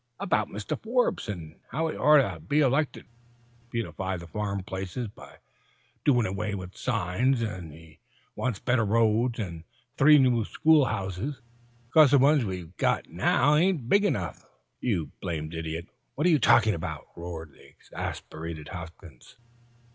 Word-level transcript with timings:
"About 0.19 0.47
Mr. 0.47 0.81
Forbes, 0.81 1.29
and 1.29 1.59
how 1.69 1.87
he 1.87 1.95
orter 1.95 2.39
be 2.39 2.59
elected. 2.61 3.05
He 3.05 3.07
wants 3.15 3.67
to 3.67 3.69
beautify 3.69 4.17
the 4.17 4.25
farm 4.25 4.63
places 4.63 5.07
by 5.09 5.37
doin' 6.03 6.25
away 6.25 6.55
with 6.55 6.75
signs, 6.75 7.43
an' 7.43 7.69
he 7.69 7.99
wants 8.35 8.57
better 8.57 8.83
roads, 8.83 9.39
an' 9.39 9.63
three 9.97 10.17
new 10.17 10.43
school 10.43 10.85
houses, 10.85 11.43
'cause 11.91 12.09
the 12.09 12.17
ones 12.17 12.43
we've 12.45 12.75
got 12.77 13.09
now 13.09 13.53
ain't 13.53 13.87
big 13.89 14.03
enough. 14.03 14.41
An" 14.41 14.49
"You 14.89 15.11
blamed 15.21 15.53
idiot! 15.53 15.87
What 16.15 16.25
are 16.25 16.31
you 16.31 16.39
talking 16.39 16.73
about?" 16.73 17.05
roared 17.15 17.51
the 17.51 17.67
exasperated 17.67 18.69
Hopkins. 18.69 19.37